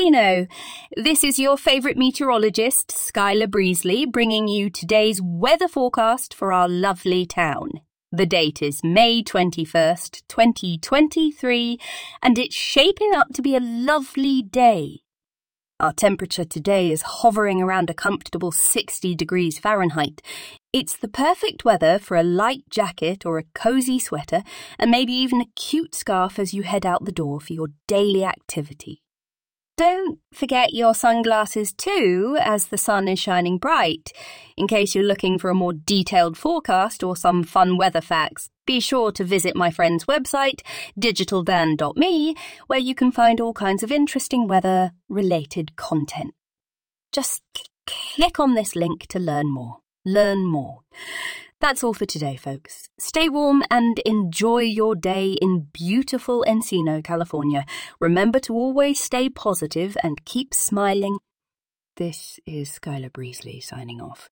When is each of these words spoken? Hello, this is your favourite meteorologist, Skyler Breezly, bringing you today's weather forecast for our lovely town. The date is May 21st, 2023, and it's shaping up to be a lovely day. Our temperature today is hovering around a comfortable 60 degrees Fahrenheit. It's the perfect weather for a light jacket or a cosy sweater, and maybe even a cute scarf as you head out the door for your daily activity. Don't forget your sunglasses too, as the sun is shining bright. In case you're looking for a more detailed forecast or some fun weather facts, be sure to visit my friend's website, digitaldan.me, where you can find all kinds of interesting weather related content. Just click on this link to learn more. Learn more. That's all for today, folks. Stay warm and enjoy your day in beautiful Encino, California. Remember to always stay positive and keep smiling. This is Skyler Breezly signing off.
Hello, 0.00 0.46
this 0.96 1.24
is 1.24 1.40
your 1.40 1.56
favourite 1.56 1.96
meteorologist, 1.96 2.90
Skyler 2.90 3.50
Breezly, 3.50 4.06
bringing 4.06 4.46
you 4.46 4.70
today's 4.70 5.20
weather 5.20 5.66
forecast 5.66 6.32
for 6.32 6.52
our 6.52 6.68
lovely 6.68 7.26
town. 7.26 7.80
The 8.12 8.24
date 8.24 8.62
is 8.62 8.84
May 8.84 9.24
21st, 9.24 10.22
2023, 10.28 11.80
and 12.22 12.38
it's 12.38 12.54
shaping 12.54 13.12
up 13.12 13.32
to 13.34 13.42
be 13.42 13.56
a 13.56 13.60
lovely 13.60 14.40
day. 14.40 15.00
Our 15.80 15.92
temperature 15.92 16.44
today 16.44 16.92
is 16.92 17.02
hovering 17.02 17.60
around 17.60 17.90
a 17.90 17.94
comfortable 17.94 18.52
60 18.52 19.16
degrees 19.16 19.58
Fahrenheit. 19.58 20.22
It's 20.72 20.96
the 20.96 21.08
perfect 21.08 21.64
weather 21.64 21.98
for 21.98 22.16
a 22.16 22.22
light 22.22 22.62
jacket 22.70 23.26
or 23.26 23.36
a 23.36 23.46
cosy 23.52 23.98
sweater, 23.98 24.44
and 24.78 24.92
maybe 24.92 25.12
even 25.12 25.40
a 25.40 25.52
cute 25.56 25.96
scarf 25.96 26.38
as 26.38 26.54
you 26.54 26.62
head 26.62 26.86
out 26.86 27.04
the 27.04 27.10
door 27.10 27.40
for 27.40 27.52
your 27.52 27.70
daily 27.88 28.24
activity. 28.24 29.02
Don't 29.78 30.18
forget 30.32 30.74
your 30.74 30.92
sunglasses 30.92 31.72
too, 31.72 32.36
as 32.40 32.66
the 32.66 32.76
sun 32.76 33.06
is 33.06 33.20
shining 33.20 33.58
bright. 33.58 34.12
In 34.56 34.66
case 34.66 34.92
you're 34.92 35.04
looking 35.04 35.38
for 35.38 35.50
a 35.50 35.54
more 35.54 35.72
detailed 35.72 36.36
forecast 36.36 37.04
or 37.04 37.14
some 37.14 37.44
fun 37.44 37.76
weather 37.76 38.00
facts, 38.00 38.50
be 38.66 38.80
sure 38.80 39.12
to 39.12 39.22
visit 39.22 39.54
my 39.54 39.70
friend's 39.70 40.06
website, 40.06 40.62
digitaldan.me, 40.98 42.34
where 42.66 42.78
you 42.80 42.92
can 42.92 43.12
find 43.12 43.40
all 43.40 43.52
kinds 43.52 43.84
of 43.84 43.92
interesting 43.92 44.48
weather 44.48 44.90
related 45.08 45.76
content. 45.76 46.34
Just 47.12 47.42
click 47.86 48.40
on 48.40 48.54
this 48.54 48.74
link 48.74 49.06
to 49.06 49.20
learn 49.20 49.46
more. 49.48 49.76
Learn 50.04 50.44
more. 50.44 50.80
That's 51.60 51.82
all 51.82 51.92
for 51.92 52.06
today, 52.06 52.36
folks. 52.36 52.88
Stay 52.98 53.28
warm 53.28 53.64
and 53.68 53.98
enjoy 54.06 54.60
your 54.60 54.94
day 54.94 55.32
in 55.42 55.66
beautiful 55.72 56.44
Encino, 56.46 57.02
California. 57.02 57.64
Remember 57.98 58.38
to 58.40 58.54
always 58.54 59.00
stay 59.00 59.28
positive 59.28 59.96
and 60.04 60.24
keep 60.24 60.54
smiling. 60.54 61.18
This 61.96 62.38
is 62.46 62.70
Skyler 62.70 63.12
Breezly 63.12 63.60
signing 63.60 64.00
off. 64.00 64.28